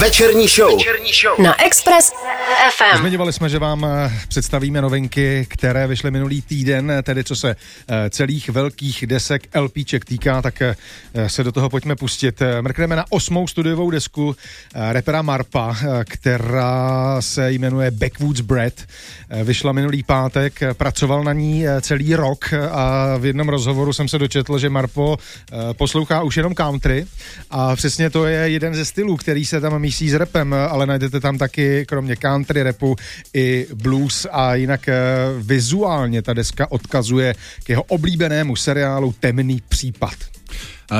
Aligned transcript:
Večerní 0.00 0.48
show. 0.48 0.78
Večerní 0.78 1.12
show. 1.22 1.38
Na 1.38 1.64
Express 1.64 2.12
FM. 2.76 2.98
Zmiňovali 2.98 3.32
jsme, 3.32 3.48
že 3.48 3.58
vám 3.58 3.84
eh, 3.84 4.12
představíme 4.28 4.82
novinky, 4.82 5.46
které 5.50 5.86
vyšly 5.86 6.10
minulý 6.10 6.42
týden, 6.42 6.90
eh, 6.90 7.02
tedy 7.02 7.24
co 7.24 7.36
se 7.36 7.56
eh, 7.88 8.10
celých 8.10 8.48
velkých 8.48 9.06
desek 9.06 9.56
LPček 9.56 10.04
týká, 10.04 10.42
tak 10.42 10.62
se 11.26 11.44
do 11.44 11.52
toho 11.52 11.70
pojďme 11.70 11.96
pustit. 11.96 12.42
Mrkneme 12.60 12.96
na 12.96 13.04
osmou 13.10 13.46
studiovou 13.46 13.90
desku 13.90 14.36
repera 14.90 15.22
Marpa, 15.22 15.76
která 16.04 17.22
se 17.22 17.52
jmenuje 17.52 17.90
Backwoods 17.90 18.40
Bread. 18.40 18.74
Vyšla 19.44 19.72
minulý 19.72 20.02
pátek, 20.02 20.60
pracoval 20.72 21.24
na 21.24 21.32
ní 21.32 21.64
celý 21.80 22.14
rok 22.14 22.52
a 22.70 23.16
v 23.18 23.24
jednom 23.24 23.48
rozhovoru 23.48 23.92
jsem 23.92 24.08
se 24.08 24.18
dočetl, 24.18 24.58
že 24.58 24.68
Marpo 24.68 25.16
poslouchá 25.72 26.22
už 26.22 26.36
jenom 26.36 26.54
country 26.54 27.06
a 27.50 27.76
přesně 27.76 28.10
to 28.10 28.26
je 28.26 28.50
jeden 28.50 28.74
ze 28.74 28.84
stylů, 28.84 29.16
který 29.16 29.46
se 29.46 29.60
tam 29.60 29.82
mísí 29.90 30.10
s 30.10 30.14
repem, 30.14 30.54
ale 30.54 30.86
najdete 30.86 31.20
tam 31.20 31.38
taky 31.38 31.86
kromě 31.86 32.16
country 32.16 32.62
repu 32.62 32.96
i 33.34 33.66
blues 33.74 34.26
a 34.30 34.54
jinak 34.54 34.88
eh, 34.88 34.94
vizuálně 35.38 36.22
ta 36.22 36.32
deska 36.32 36.70
odkazuje 36.70 37.34
k 37.64 37.68
jeho 37.68 37.82
oblíbenému 37.82 38.56
seriálu 38.56 39.14
Temný 39.20 39.62
případ. 39.68 40.14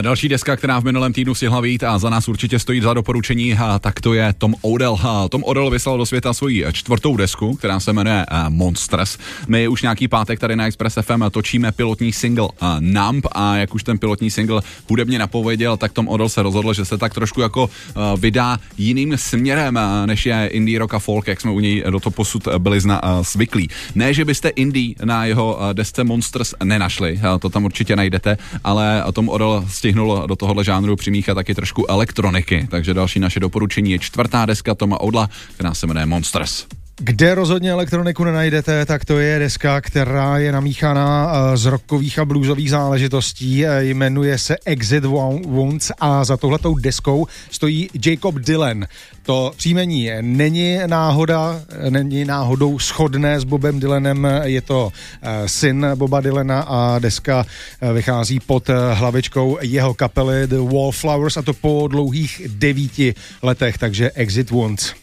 Další 0.03 0.29
deska, 0.29 0.57
která 0.57 0.81
v 0.81 0.85
minulém 0.85 1.13
týdnu 1.13 1.35
stihla 1.35 1.61
vyjít 1.61 1.85
a 1.85 1.99
za 1.99 2.11
nás 2.11 2.29
určitě 2.29 2.59
stojí 2.59 2.81
za 2.81 2.95
doporučení, 2.95 3.57
tak 3.81 4.01
to 4.01 4.15
je 4.15 4.35
Tom 4.39 4.55
Odell. 4.61 4.99
Tom 5.29 5.45
Odell 5.45 5.71
vyslal 5.71 5.99
do 5.99 6.07
světa 6.07 6.35
svoji 6.35 6.65
čtvrtou 6.73 7.17
desku, 7.17 7.57
která 7.57 7.81
se 7.81 7.93
jmenuje 7.93 8.27
Monsters. 8.49 9.19
My 9.49 9.69
už 9.69 9.83
nějaký 9.83 10.09
pátek 10.09 10.39
tady 10.39 10.57
na 10.57 10.67
Express 10.67 10.99
FM 11.03 11.23
točíme 11.31 11.73
pilotní 11.73 12.13
single 12.13 12.49
Numb 12.81 13.27
a 13.33 13.57
jak 13.57 13.75
už 13.75 13.83
ten 13.83 13.99
pilotní 13.99 14.31
single 14.31 14.63
hudebně 14.91 15.19
napověděl, 15.19 15.77
tak 15.77 15.93
Tom 15.93 16.09
Odell 16.09 16.29
se 16.29 16.43
rozhodl, 16.43 16.75
že 16.75 16.85
se 16.85 16.99
tak 16.99 17.15
trošku 17.15 17.41
jako 17.41 17.71
vydá 18.17 18.59
jiným 18.79 19.17
směrem, 19.17 19.79
než 20.07 20.27
je 20.27 20.47
indie 20.53 20.79
rock 20.79 20.95
a 20.95 20.99
folk, 20.99 21.27
jak 21.27 21.41
jsme 21.41 21.51
u 21.51 21.61
něj 21.61 21.85
do 21.91 22.01
toho 22.01 22.13
posud 22.13 22.49
byli 22.59 22.81
zna, 22.81 23.01
zvyklí. 23.33 23.69
Ne, 23.95 24.15
že 24.15 24.25
byste 24.25 24.49
indie 24.49 24.95
na 25.05 25.25
jeho 25.25 25.59
desce 25.73 26.05
Monsters 26.05 26.55
nenašli, 26.65 27.21
to 27.41 27.49
tam 27.49 27.65
určitě 27.65 27.97
najdete, 27.97 28.39
ale 28.65 29.05
Tom 29.13 29.29
Odell 29.29 29.40
stihnul 29.69 30.23
do 30.27 30.37
tohohle 30.37 30.65
žánru 30.65 30.97
přimíchat 30.97 31.35
taky 31.35 31.55
trošku 31.55 31.91
elektroniky. 31.91 32.67
Takže 32.71 32.95
další 32.95 33.21
naše 33.21 33.41
doporučení 33.41 33.91
je 33.91 33.99
čtvrtá 33.99 34.47
deska 34.47 34.75
Toma 34.75 35.01
Odla, 35.01 35.31
která 35.55 35.75
se 35.75 35.87
jmenuje 35.87 36.07
Monsters. 36.07 36.67
Kde 37.03 37.35
rozhodně 37.35 37.71
elektroniku 37.71 38.25
nenajdete, 38.25 38.87
tak 38.87 39.05
to 39.05 39.19
je 39.19 39.39
deska, 39.39 39.81
která 39.81 40.39
je 40.39 40.53
namíchaná 40.53 41.33
eh, 41.33 41.57
z 41.57 41.67
rockových 41.67 42.19
a 42.19 42.25
bluesových 42.25 42.71
záležitostí. 42.71 43.67
Eh, 43.67 43.85
Jmenuje 43.85 44.39
se 44.39 44.57
Exit 44.65 45.05
Wounds 45.05 45.93
a 46.01 46.25
za 46.25 46.37
touhletou 46.37 46.75
deskou 46.75 47.27
stojí 47.51 47.91
Jacob 48.07 48.35
Dylan. 48.35 48.87
To 49.23 49.53
příjmení 49.57 50.11
není 50.21 50.79
náhoda, 50.87 51.61
není 51.91 52.25
náhodou 52.25 52.79
schodné 52.79 53.41
s 53.41 53.45
Bobem 53.45 53.81
Dylanem, 53.81 54.29
je 54.43 54.61
to 54.61 54.93
eh, 55.23 55.49
syn 55.49 55.87
Boba 55.95 56.21
Dylana 56.21 56.61
a 56.61 56.99
deska 56.99 57.47
vychází 57.93 58.41
pod 58.41 58.71
hlavičkou 58.93 59.59
jeho 59.61 59.95
kapely 59.95 60.47
The 60.47 60.59
Wallflowers 60.59 61.37
a 61.37 61.43
to 61.43 61.53
po 61.53 61.89
dlouhých 61.91 62.43
devíti 62.47 63.15
letech, 63.43 63.79
takže 63.79 64.11
Exit 64.11 64.51
Wounds. 64.51 65.00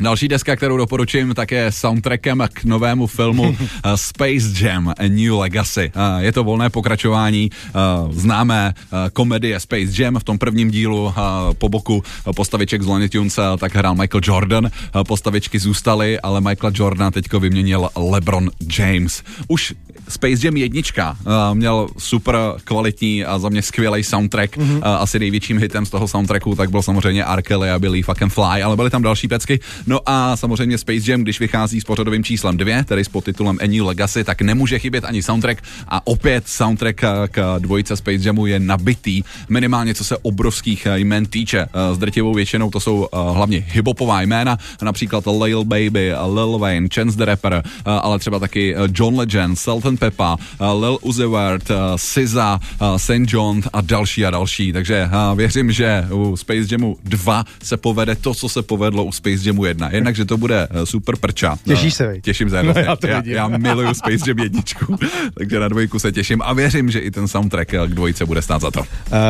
Další 0.00 0.28
deska, 0.28 0.56
kterou 0.56 0.76
doporučím, 0.76 1.34
tak 1.34 1.50
je 1.50 1.72
soundtrackem 1.72 2.42
k 2.52 2.64
novému 2.64 3.06
filmu 3.06 3.56
eh, 3.60 3.90
Space 3.96 4.64
Jam 4.64 4.88
A 4.98 5.08
New 5.08 5.32
Legacy. 5.32 5.92
Eh, 5.94 6.24
Je 6.24 6.32
to 6.32 6.44
volné 6.44 6.70
pokračování 6.70 7.50
eh, 7.52 7.70
známé 8.10 8.74
komedie 9.12 9.60
Space 9.60 10.02
Jam. 10.02 10.18
V 10.18 10.24
tom 10.24 10.38
prvním 10.38 10.70
dílu 10.70 11.12
po 11.58 11.68
boku 11.68 12.02
postaviček 12.36 12.82
z 12.82 12.86
Looney 12.86 13.08
Tunes 13.08 13.38
tak 13.58 13.74
hrál 13.74 13.94
Michael 13.94 14.20
Jordan. 14.24 14.70
Postavičky 15.06 15.58
zůstaly, 15.58 16.20
ale 16.20 16.40
Michael 16.40 16.72
Jordan 16.74 17.12
teďko 17.12 17.40
vyměnil 17.40 17.88
LeBron 17.96 18.50
James. 18.78 19.22
Už 19.48 19.74
Space 20.08 20.46
Jam 20.46 20.56
jednička 20.56 21.16
měl 21.54 21.88
super 21.98 22.36
kvalitní 22.64 23.24
a 23.24 23.38
za 23.38 23.48
mě 23.48 23.62
skvělý 23.62 24.04
soundtrack. 24.04 24.56
Mm-hmm. 24.56 24.80
Asi 24.82 25.18
největším 25.18 25.58
hitem 25.58 25.86
z 25.86 25.90
toho 25.90 26.08
soundtracku 26.08 26.54
tak 26.54 26.70
byl 26.70 26.82
samozřejmě 26.82 27.24
R. 27.24 27.42
Kelly 27.42 27.70
a 27.70 27.78
Billy 27.78 28.02
fucking 28.02 28.32
Fly, 28.32 28.62
ale 28.62 28.76
byly 28.76 28.90
tam 28.90 29.02
další 29.02 29.28
pecky. 29.28 29.60
No 29.86 30.00
a 30.06 30.36
samozřejmě 30.36 30.78
Space 30.78 31.10
Jam, 31.10 31.22
když 31.22 31.40
vychází 31.40 31.80
s 31.80 31.84
pořadovým 31.84 32.24
číslem 32.24 32.56
2, 32.56 32.82
tedy 32.84 33.04
s 33.04 33.08
podtitulem 33.08 33.58
A 33.60 33.66
New 33.66 33.86
Legacy, 33.86 34.24
tak 34.24 34.42
nemůže 34.42 34.78
chybět 34.78 35.04
ani 35.04 35.22
soundtrack 35.22 35.62
a 35.88 36.06
opět 36.06 36.48
soundtrack 36.48 37.00
k 37.30 37.58
dvojice 37.58 37.96
Space 37.96 38.28
Jamu 38.28 38.46
je 38.46 38.60
nabitý, 38.60 39.22
minimálně 39.48 39.94
co 39.94 40.04
se 40.04 40.16
obrovských 40.16 40.86
jmén 40.94 41.26
týče. 41.26 41.66
S 41.94 41.98
drtivou 41.98 42.34
většinou 42.34 42.70
to 42.70 42.80
jsou 42.80 43.08
hlavně 43.32 43.64
hiphopová 43.68 44.22
jména, 44.22 44.58
například 44.82 45.24
Lil 45.40 45.64
Baby, 45.64 46.12
Lil 46.34 46.58
Wayne, 46.58 46.88
Chance 46.94 47.18
the 47.18 47.24
Rapper, 47.24 47.62
ale 47.84 48.18
třeba 48.18 48.38
taky 48.38 48.74
John 48.94 49.18
Legend, 49.18 49.58
Salt 49.58 49.84
Peppa, 49.98 50.36
Lil 50.80 50.98
Uzi 51.02 51.26
Vert, 51.26 51.68
SZA, 51.96 52.60
St. 52.96 53.32
John 53.32 53.62
a 53.72 53.80
další 53.80 54.26
a 54.26 54.30
další. 54.30 54.72
Takže 54.72 55.08
věřím, 55.34 55.72
že 55.72 56.06
u 56.12 56.36
Space 56.36 56.66
Jamu 56.70 56.96
2 57.04 57.44
se 57.62 57.76
povede 57.76 58.14
to, 58.14 58.34
co 58.34 58.48
se 58.48 58.62
povedlo 58.62 59.04
u 59.04 59.12
Space 59.12 59.40
Jamu 59.44 59.64
1. 59.64 59.73
Jednak, 59.90 60.16
že 60.16 60.24
to 60.24 60.36
bude 60.36 60.68
eh, 60.70 60.86
super 60.86 61.16
prča. 61.16 61.56
Těšíš 61.64 61.94
se, 61.94 62.06
viď? 62.08 62.24
Těším 62.24 62.50
se. 62.50 62.62
No, 62.62 62.72
No, 62.74 62.80
já 62.80 62.96
to 62.96 63.06
já, 63.06 63.16
vidím. 63.20 63.34
já 63.34 63.48
miluju 63.48 63.94
Space 63.94 64.24
Jam 64.30 64.38
jedničku, 64.38 64.96
takže 65.38 65.60
na 65.60 65.68
dvojku 65.68 65.98
se 65.98 66.12
těším 66.12 66.42
a 66.42 66.52
věřím, 66.52 66.90
že 66.90 66.98
i 66.98 67.10
ten 67.10 67.28
soundtrack 67.28 67.74
eh, 67.74 67.86
k 67.86 67.90
dvojice 67.94 68.26
bude 68.26 68.42
stát 68.42 68.60
za 68.60 68.70
to. 68.70 68.80
Uh, 68.80 68.86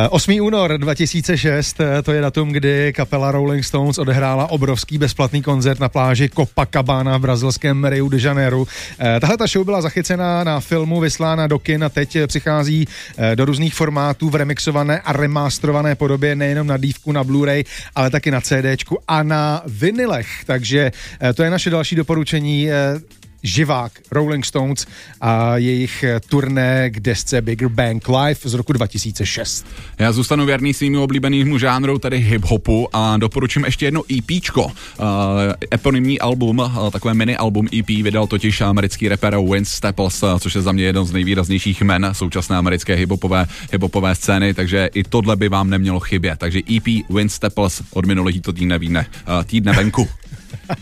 8. 0.09 0.41
únor 0.41 0.77
2006, 0.77 1.79
eh, 1.79 2.01
to 2.01 2.11
je 2.11 2.21
datum, 2.21 2.49
kdy 2.49 2.93
kapela 2.95 3.31
Rolling 3.31 3.65
Stones 3.65 3.97
odehrála 3.97 4.49
obrovský 4.51 4.97
bezplatný 4.97 5.41
koncert 5.41 5.79
na 5.79 5.89
pláži 5.89 6.29
Copacabana 6.29 7.17
v 7.17 7.21
brazilském 7.21 7.85
Rio 7.85 8.09
de 8.09 8.17
Janeiro. 8.21 8.61
Uh, 8.61 8.67
tahle 9.21 9.37
ta 9.37 9.47
show 9.47 9.65
byla 9.65 9.81
zachycena 9.81 10.43
na 10.43 10.59
filmu, 10.59 11.01
vyslána 11.01 11.47
do 11.47 11.59
kin 11.59 11.83
a 11.83 11.89
teď 11.89 12.15
eh, 12.15 12.27
přichází 12.27 12.87
eh, 13.17 13.35
do 13.35 13.45
různých 13.45 13.73
formátů 13.75 14.29
v 14.29 14.35
remixované 14.35 14.99
a 14.99 15.13
remasterované 15.13 15.95
podobě, 15.95 16.35
nejenom 16.35 16.67
na 16.67 16.77
dívku, 16.77 17.11
na 17.11 17.23
Blu-ray, 17.23 17.63
ale 17.95 18.09
taky 18.09 18.31
na 18.31 18.41
CDčku 18.41 18.97
a 19.07 19.23
na 19.23 19.61
vinylech. 19.65 20.34
Takže 20.45 20.91
eh, 21.21 21.33
to 21.33 21.43
je 21.43 21.49
naše 21.49 21.69
další 21.69 21.95
doporučení. 21.95 22.69
eh, 22.69 22.99
živák 23.45 23.91
Rolling 24.11 24.45
Stones 24.45 24.87
a 25.21 25.57
jejich 25.57 26.03
eh, 26.03 26.19
turné 26.29 26.89
k 26.89 26.99
desce 26.99 27.41
Bigger 27.41 27.69
Bang 27.69 28.07
Live 28.07 28.39
z 28.43 28.53
roku 28.53 28.73
2006. 28.73 29.65
Já 29.99 30.11
zůstanu 30.11 30.45
věrný 30.45 30.73
svým 30.73 30.97
oblíbeným 30.97 31.59
žánru, 31.59 31.99
tedy 31.99 32.17
hip-hopu 32.17 32.87
a 32.93 33.17
doporučím 33.17 33.65
ještě 33.65 33.85
jedno 33.85 34.01
EPčko. 34.17 34.65
Uh, 34.65 34.71
eponymní 35.71 36.19
album, 36.19 36.59
uh, 36.59 36.89
takové 36.89 37.13
mini 37.13 37.37
album 37.37 37.67
EP 37.79 37.87
vydal 37.87 38.27
totiž 38.27 38.61
americký 38.61 39.07
rapper 39.07 39.37
Vince 39.51 39.75
Staples, 39.75 40.23
uh, 40.23 40.39
což 40.39 40.55
je 40.55 40.61
za 40.61 40.71
mě 40.71 40.83
jeden 40.83 41.05
z 41.05 41.11
nejvýraznějších 41.11 41.81
men 41.81 42.09
současné 42.11 42.57
americké 42.57 42.95
hiphopové, 42.95 43.45
hiphopové 43.71 44.15
scény, 44.15 44.53
takže 44.53 44.89
i 44.93 45.03
tohle 45.03 45.35
by 45.35 45.49
vám 45.49 45.69
nemělo 45.69 45.99
chybět. 45.99 46.39
Takže 46.39 46.59
EP 46.77 46.87
Vince 47.09 47.35
Staples 47.35 47.81
od 47.93 48.05
minulého 48.05 48.39
týdne, 48.53 49.05
týdne 49.45 49.73
venku. 49.73 50.07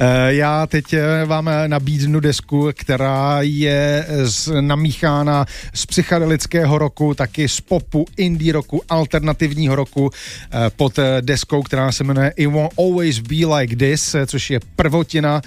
Eh, 0.00 0.34
Já 0.34 0.66
teď 0.66 0.92
eh, 0.92 1.24
vám 1.24 1.50
nabídnu 1.66 2.20
desku, 2.20 2.70
která 2.74 3.38
je 3.40 4.06
z, 4.22 4.60
namíchána 4.60 5.46
z 5.74 5.86
psychedelického 5.86 6.78
roku, 6.78 7.14
taky 7.14 7.48
z 7.48 7.60
popu, 7.60 8.06
indie 8.16 8.52
roku, 8.52 8.82
alternativního 8.88 9.76
roku 9.76 10.10
eh, 10.10 10.70
pod 10.76 10.98
deskou, 11.20 11.62
která 11.62 11.92
se 11.92 12.04
jmenuje 12.04 12.32
It 12.36 12.48
Won't 12.48 12.72
Always 12.78 13.18
Be 13.18 13.46
Like 13.56 13.76
This, 13.76 14.16
což 14.26 14.50
je 14.50 14.60
prvotina 14.76 15.42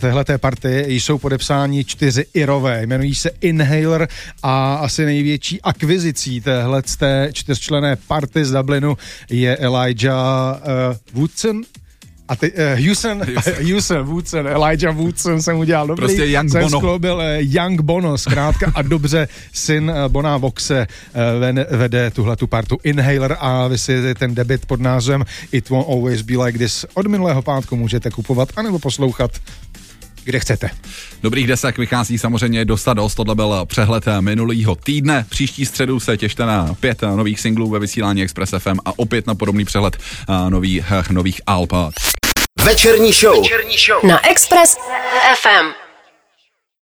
téhleté 0.00 0.38
party. 0.38 0.84
Jsou 0.88 1.18
podepsáni 1.18 1.84
čtyři 1.84 2.26
Irové, 2.34 2.82
jmenují 2.82 3.14
se 3.14 3.30
Inhaler 3.40 4.08
a 4.42 4.74
asi 4.74 5.04
největší 5.04 5.62
akvizicí 5.62 6.40
téhle 6.40 6.82
čtyřčlené 7.32 7.96
party 7.96 8.44
z 8.44 8.52
Dublinu 8.52 8.96
je 9.30 9.56
Elijah 9.56 10.60
Woodson, 11.12 11.62
a 12.28 12.36
ty, 12.36 12.52
uh, 12.52 12.86
Houston, 12.86 13.22
Houston, 13.72 14.02
Woodson, 14.02 14.48
Elijah 14.48 14.96
Woodson 14.96 15.42
jsem 15.42 15.58
udělal 15.58 15.86
dobrý. 15.86 16.06
Prostě 16.06 16.26
Young 16.26 16.50
jsem 16.50 16.62
Bono. 16.62 16.78
skloubil 16.78 17.14
uh, 17.14 17.22
Young 17.38 17.80
Bono, 17.80 18.18
zkrátka 18.18 18.72
a 18.74 18.82
dobře 18.82 19.28
syn 19.52 19.90
uh, 19.90 20.08
Bona 20.08 20.36
Voxe 20.36 20.86
uh, 20.86 21.40
vede, 21.40 21.66
vede 21.70 22.10
tuhle 22.10 22.36
tu 22.36 22.46
partu 22.46 22.78
Inhaler 22.84 23.36
a 23.40 23.68
vy 23.68 23.78
si 23.78 24.14
ten 24.14 24.34
debit 24.34 24.66
pod 24.66 24.80
názvem 24.80 25.24
It 25.52 25.68
Won't 25.70 25.88
Always 25.88 26.22
Be 26.22 26.44
Like 26.44 26.58
This 26.58 26.86
od 26.94 27.06
minulého 27.06 27.42
pátku 27.42 27.76
můžete 27.76 28.10
kupovat 28.10 28.48
anebo 28.56 28.78
poslouchat 28.78 29.30
kde 30.26 30.40
chcete. 30.40 30.70
Dobrých 31.22 31.46
desek 31.46 31.78
vychází 31.78 32.18
samozřejmě 32.18 32.64
dosta 32.64 32.94
dost, 32.94 33.14
tohle 33.14 33.34
byl 33.34 33.66
přehled 33.66 34.04
minulého 34.20 34.74
týdne. 34.74 35.26
Příští 35.28 35.66
středu 35.66 36.00
se 36.00 36.16
těšte 36.16 36.46
na 36.46 36.74
pět 36.80 37.02
nových 37.02 37.40
singlů 37.40 37.70
ve 37.70 37.78
vysílání 37.78 38.22
Express 38.22 38.54
FM 38.58 38.78
a 38.84 38.92
opět 38.96 39.26
na 39.26 39.34
podobný 39.34 39.64
přehled 39.64 39.96
eh, 39.96 40.50
nových, 40.50 40.92
nových 41.10 41.40
alb. 41.46 41.72
Večerní 42.64 43.12
show. 43.12 43.42
Večerní 43.42 43.76
show. 43.78 44.04
Na 44.04 44.30
Express 44.30 44.76
FM. 45.42 45.85